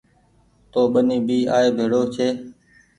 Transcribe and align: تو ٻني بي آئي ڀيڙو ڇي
تو 0.71 0.79
ٻني 0.91 1.17
بي 1.27 1.37
آئي 1.55 1.67
ڀيڙو 1.77 2.01
ڇي 2.13 2.27